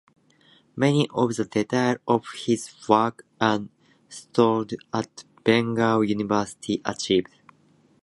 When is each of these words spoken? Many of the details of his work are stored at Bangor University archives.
Many 0.75 1.07
of 1.13 1.35
the 1.35 1.45
details 1.45 1.97
of 2.07 2.25
his 2.47 2.67
work 2.89 3.23
are 3.39 3.59
stored 4.09 4.73
at 4.91 5.25
Bangor 5.43 6.03
University 6.05 6.81
archives. 6.83 7.29